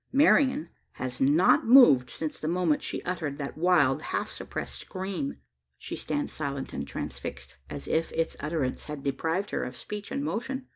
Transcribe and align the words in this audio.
Marian 0.11 0.69
has 0.93 1.21
not 1.21 1.67
moved 1.67 2.09
since 2.09 2.39
the 2.39 2.47
moment 2.47 2.81
she 2.81 3.03
uttered 3.03 3.37
that 3.37 3.55
wild, 3.55 4.01
half 4.01 4.31
suppressed 4.31 4.79
scream. 4.79 5.35
She 5.77 5.95
stands 5.95 6.33
silent 6.33 6.73
and 6.73 6.87
transfixed, 6.87 7.57
as 7.69 7.87
if 7.87 8.11
its 8.13 8.35
utterance 8.39 8.85
had 8.85 9.03
deprived 9.03 9.51
her 9.51 9.63
of 9.63 9.77
speech 9.77 10.09
and 10.11 10.23
motion. 10.23 10.65